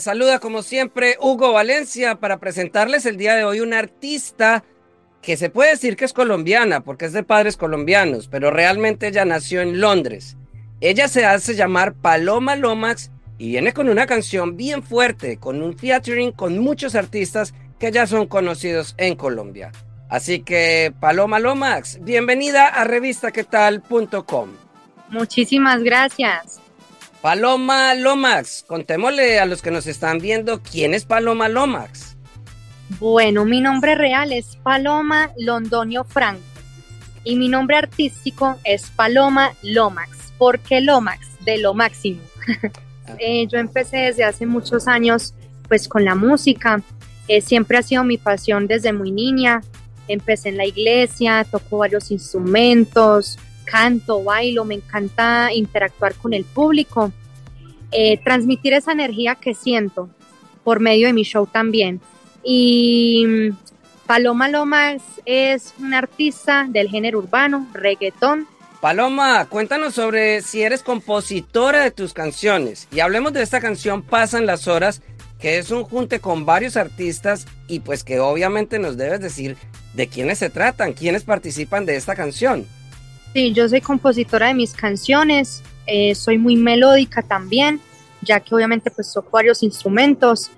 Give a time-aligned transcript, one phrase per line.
[0.00, 4.64] Saluda como siempre Hugo Valencia para presentarles el día de hoy un artista
[5.22, 9.24] que se puede decir que es colombiana porque es de padres colombianos, pero realmente ella
[9.24, 10.36] nació en Londres.
[10.80, 15.76] Ella se hace llamar Paloma Lomax y viene con una canción bien fuerte, con un
[15.76, 19.72] featuring con muchos artistas que ya son conocidos en Colombia.
[20.08, 24.50] Así que Paloma Lomax, bienvenida a revistaquetal.com.
[25.10, 26.60] Muchísimas gracias.
[27.20, 32.16] Paloma Lomax, contémosle a los que nos están viendo quién es Paloma Lomax.
[33.00, 36.42] Bueno, mi nombre real es Paloma Londonio Franco
[37.24, 40.32] y mi nombre artístico es Paloma Lomax.
[40.38, 41.26] ¿Por qué Lomax?
[41.44, 42.20] De lo máximo.
[43.18, 45.32] Eh, yo empecé desde hace muchos años
[45.66, 46.82] pues con la música.
[47.26, 49.62] Eh, siempre ha sido mi pasión desde muy niña.
[50.08, 53.38] Empecé en la iglesia, toco varios instrumentos,
[53.70, 57.12] canto, bailo, me encanta interactuar con el público,
[57.90, 60.08] eh, transmitir esa energía que siento
[60.64, 62.00] por medio de mi show también.
[62.42, 63.56] Y mm,
[64.06, 68.46] Paloma Lomas es una artista del género urbano, reggaetón.
[68.80, 74.46] Paloma, cuéntanos sobre si eres compositora de tus canciones y hablemos de esta canción Pasan
[74.46, 75.02] las horas,
[75.40, 79.56] que es un junte con varios artistas y pues que obviamente nos debes decir
[79.94, 82.66] de quiénes se tratan, quiénes participan de esta canción.
[83.34, 87.80] Sí, yo soy compositora de mis canciones, eh, soy muy melódica también,
[88.22, 90.50] ya que obviamente pues toco varios instrumentos.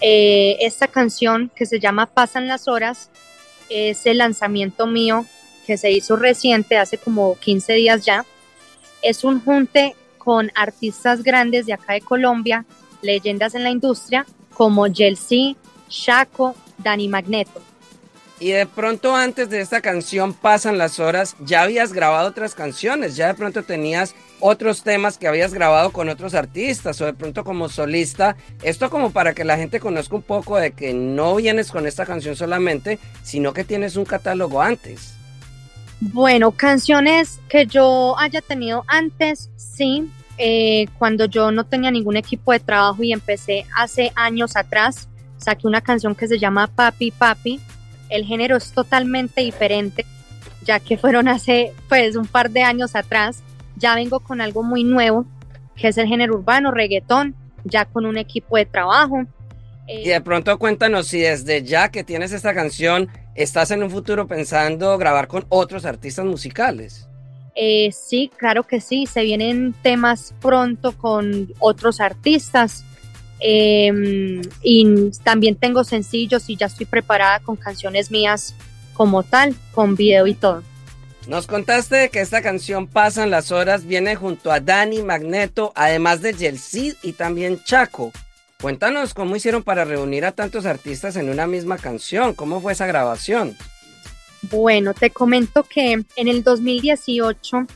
[0.00, 3.10] Eh, esta canción que se llama Pasan las horas
[3.68, 5.26] es el lanzamiento mío
[5.66, 8.24] que se hizo reciente, hace como 15 días ya.
[9.02, 12.64] Es un junte con artistas grandes de acá de Colombia,
[13.02, 15.56] leyendas en la industria, como Yelsi,
[15.88, 17.60] Shaco, Dani Magneto.
[18.40, 23.14] Y de pronto antes de esta canción Pasan las horas, ya habías grabado otras canciones,
[23.14, 27.44] ya de pronto tenías otros temas que habías grabado con otros artistas o de pronto
[27.44, 28.36] como solista.
[28.62, 32.04] Esto como para que la gente conozca un poco de que no vienes con esta
[32.04, 35.14] canción solamente, sino que tienes un catálogo antes.
[36.00, 40.10] Bueno, canciones que yo haya tenido antes, sí.
[40.36, 45.08] Eh, cuando yo no tenía ningún equipo de trabajo y empecé hace años atrás,
[45.38, 47.60] saqué una canción que se llama Papi Papi.
[48.08, 50.04] El género es totalmente diferente,
[50.62, 53.42] ya que fueron hace pues un par de años atrás.
[53.76, 55.26] Ya vengo con algo muy nuevo,
[55.76, 57.34] que es el género urbano, reggaetón,
[57.64, 59.26] ya con un equipo de trabajo.
[59.86, 64.26] y de pronto cuéntanos si desde ya que tienes esta canción, estás en un futuro
[64.26, 67.08] pensando grabar con otros artistas musicales.
[67.56, 72.84] Eh, sí, claro que sí, se vienen temas pronto con otros artistas.
[73.46, 78.54] Em, y también tengo sencillos y ya estoy preparada con canciones mías
[78.94, 80.62] como tal, con video y todo.
[81.28, 86.32] Nos contaste que esta canción Pasan las Horas viene junto a Dani Magneto, además de
[86.32, 88.12] Yelcid y también Chaco.
[88.62, 92.86] Cuéntanos cómo hicieron para reunir a tantos artistas en una misma canción, cómo fue esa
[92.86, 93.54] grabación.
[94.40, 97.66] Bueno, te comento que en el 2018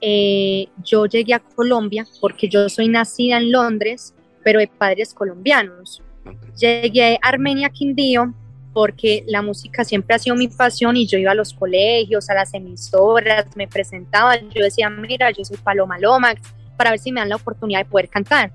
[0.00, 4.12] eh, yo llegué a Colombia porque yo soy nacida en Londres,
[4.48, 6.02] pero de padres colombianos.
[6.56, 8.32] Llegué a Armenia Quindío
[8.72, 12.34] porque la música siempre ha sido mi pasión y yo iba a los colegios, a
[12.34, 16.40] las emisoras, me presentaba, yo decía, mira, yo soy Paloma Lomax,
[16.78, 18.50] para ver si me dan la oportunidad de poder cantar.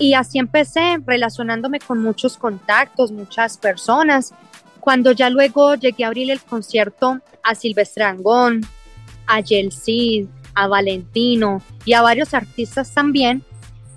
[0.00, 4.34] Y así empecé relacionándome con muchos contactos, muchas personas.
[4.80, 8.62] Cuando ya luego llegué a abrir el concierto a Silvestre Angón,
[9.28, 10.26] a Yelcid,
[10.56, 13.44] a Valentino y a varios artistas también,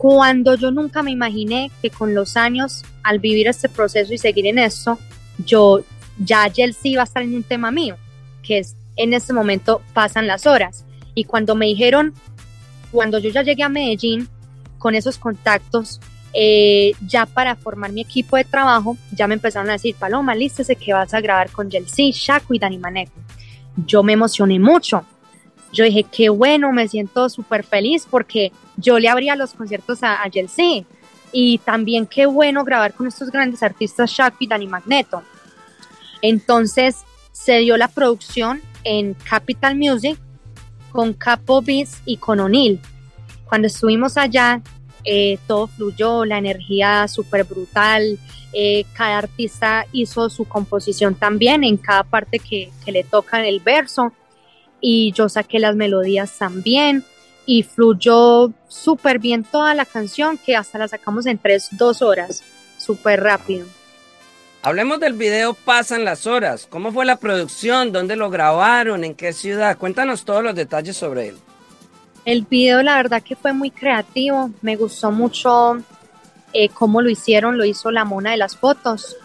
[0.04, 4.46] cuando yo nunca me imaginé que con los años, al vivir este proceso y seguir
[4.48, 5.00] en esto,
[5.38, 5.82] yo
[6.18, 7.96] ya Yeltsin iba a estar en un tema mío,
[8.46, 10.84] que es en este momento pasan las horas.
[11.16, 12.14] Y cuando me dijeron,
[12.92, 14.28] cuando yo ya llegué a Medellín
[14.78, 16.02] con esos contactos,
[16.34, 20.76] eh, ya para formar mi equipo de trabajo, ya me empezaron a decir, Paloma, lístese
[20.76, 23.14] que vas a grabar con Yeltsin, Shaco y Dani Maneco.
[23.78, 25.06] Yo me emocioné mucho.
[25.74, 30.22] Yo dije, qué bueno, me siento súper feliz porque yo le abría los conciertos a,
[30.22, 30.30] a
[31.36, 35.24] y también qué bueno grabar con estos grandes artistas Shaco y Dani Magneto.
[36.22, 36.98] Entonces,
[37.32, 40.18] se dio la producción en Capital Music
[40.92, 42.80] con Capo Beats y con O'Neill.
[43.46, 44.62] Cuando estuvimos allá,
[45.04, 48.20] eh, todo fluyó, la energía súper brutal,
[48.54, 53.60] eh, cada artista hizo su composición también en cada parte que, que le toca el
[53.60, 54.14] verso
[54.86, 57.06] y yo saqué las melodías también
[57.46, 62.44] y fluyó súper bien toda la canción que hasta la sacamos en tres, dos horas,
[62.78, 63.66] súper rápido.
[64.62, 66.68] Hablemos del video Pasan las horas.
[66.70, 67.94] ¿Cómo fue la producción?
[67.94, 69.06] ¿Dónde lo grabaron?
[69.06, 69.78] ¿En qué ciudad?
[69.78, 71.38] Cuéntanos todos los detalles sobre él.
[72.26, 74.52] El video la verdad que fue muy creativo.
[74.62, 75.82] Me gustó mucho
[76.52, 77.58] eh, cómo lo hicieron.
[77.58, 79.16] Lo hizo la mona de las fotos.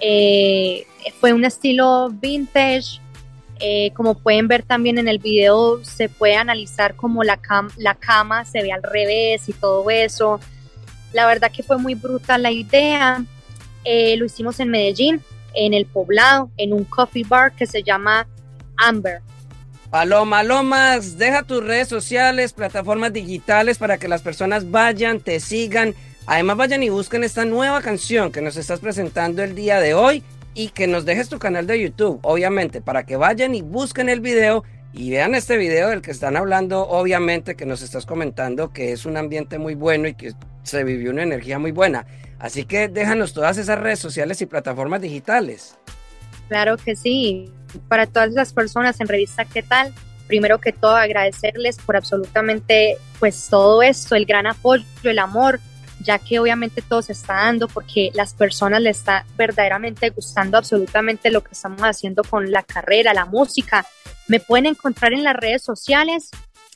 [0.00, 0.86] Eh,
[1.20, 3.00] fue un estilo vintage.
[3.66, 7.40] Eh, como pueden ver también en el video se puede analizar cómo la,
[7.78, 10.38] la cama se ve al revés y todo eso.
[11.14, 13.24] La verdad que fue muy brutal la idea
[13.84, 15.22] eh, lo hicimos en Medellín,
[15.54, 18.26] en el poblado, en un coffee bar que se llama
[18.76, 19.20] Amber.
[19.90, 25.94] Paloma Lomas, deja tus redes sociales, plataformas digitales para que las personas vayan, te sigan.
[26.26, 30.22] Además vayan y busquen esta nueva canción que nos estás presentando el día de hoy
[30.54, 34.20] y que nos dejes tu canal de YouTube, obviamente, para que vayan y busquen el
[34.20, 38.92] video y vean este video del que están hablando, obviamente que nos estás comentando que
[38.92, 42.06] es un ambiente muy bueno y que se vivió una energía muy buena.
[42.38, 45.76] Así que déjanos todas esas redes sociales y plataformas digitales.
[46.48, 47.50] Claro que sí.
[47.88, 49.92] Para todas las personas en Revista ¿Qué tal?
[50.28, 55.60] Primero que todo agradecerles por absolutamente pues todo esto, el gran apoyo, el amor,
[56.04, 61.30] ya que obviamente todo se está dando porque las personas les está verdaderamente gustando absolutamente
[61.30, 63.86] lo que estamos haciendo con la carrera, la música.
[64.28, 66.30] Me pueden encontrar en las redes sociales,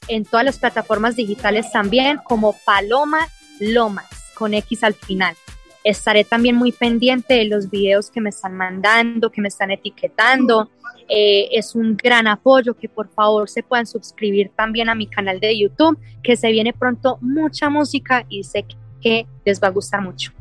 [0.08, 3.28] en todas las plataformas digitales también, como Paloma
[3.60, 5.36] Lomas, con X al final.
[5.84, 10.70] Estaré también muy pendiente de los videos que me están mandando, que me están etiquetando.
[11.08, 15.40] Eh, es un gran apoyo que por favor se puedan suscribir también a mi canal
[15.40, 20.02] de YouTube, que se viene pronto mucha música y sé que les va a gustar
[20.02, 20.32] mucho.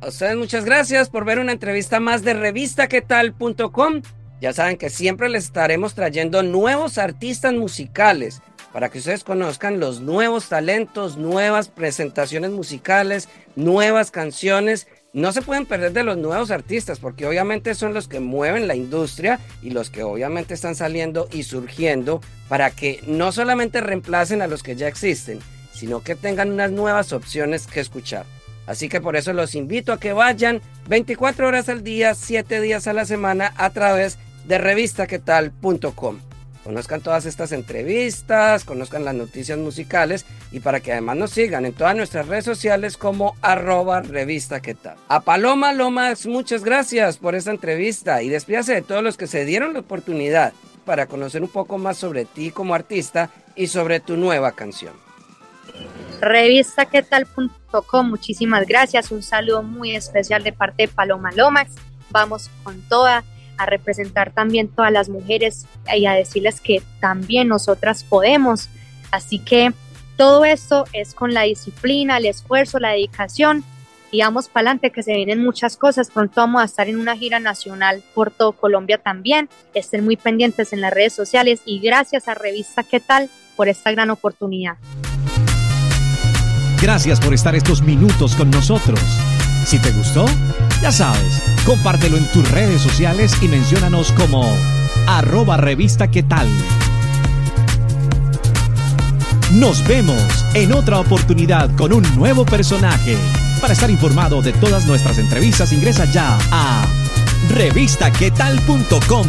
[0.00, 4.02] A ustedes muchas gracias por ver una entrevista más de revistaquetal.com.
[4.40, 8.40] Ya saben que siempre les estaremos trayendo nuevos artistas musicales
[8.72, 14.86] para que ustedes conozcan los nuevos talentos, nuevas presentaciones musicales, nuevas canciones.
[15.12, 18.76] No se pueden perder de los nuevos artistas porque obviamente son los que mueven la
[18.76, 24.46] industria y los que obviamente están saliendo y surgiendo para que no solamente reemplacen a
[24.46, 25.40] los que ya existen,
[25.78, 28.26] sino que tengan unas nuevas opciones que escuchar.
[28.66, 32.86] Así que por eso los invito a que vayan 24 horas al día, 7 días
[32.86, 36.18] a la semana a través de revistaquetal.com
[36.68, 41.72] conozcan todas estas entrevistas, conozcan las noticias musicales y para que además nos sigan en
[41.72, 44.76] todas nuestras redes sociales como arroba revista que.
[45.08, 49.46] A Paloma Lomas, muchas gracias por esta entrevista y despídase de todos los que se
[49.46, 50.52] dieron la oportunidad
[50.84, 55.07] para conocer un poco más sobre ti como artista y sobre tu nueva canción.
[56.20, 61.68] Revista tal.com, muchísimas gracias, un saludo muy especial de parte de Paloma Lomas,
[62.10, 63.24] vamos con toda
[63.56, 68.68] a representar también todas las mujeres y a decirles que también nosotras podemos.
[69.10, 69.72] Así que
[70.16, 73.64] todo esto es con la disciplina, el esfuerzo, la dedicación
[74.10, 76.10] y vamos para adelante que se vienen muchas cosas.
[76.10, 79.48] Pronto vamos a estar en una gira nacional por todo Colombia también.
[79.74, 83.28] Estén muy pendientes en las redes sociales y gracias a Revista ¿Qué tal?
[83.56, 84.76] por esta gran oportunidad.
[86.80, 89.00] Gracias por estar estos minutos con nosotros.
[89.64, 90.24] Si te gustó,
[90.80, 94.48] ya sabes, compártelo en tus redes sociales y menciónanos como
[95.06, 96.48] arroba revista qué tal.
[99.52, 100.22] Nos vemos
[100.54, 103.16] en otra oportunidad con un nuevo personaje.
[103.60, 106.86] Para estar informado de todas nuestras entrevistas ingresa ya a
[107.50, 109.26] revistaquetal.com.